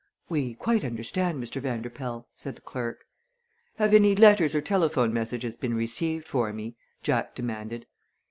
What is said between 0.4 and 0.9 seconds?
quite